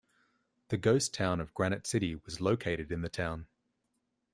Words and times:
The 0.69 0.77
ghost 0.77 1.13
town 1.13 1.39
of 1.39 1.53
Granite 1.53 1.85
City 1.85 2.15
was 2.15 2.41
located 2.41 2.91
in 2.91 3.01
the 3.03 3.07
town. 3.09 3.45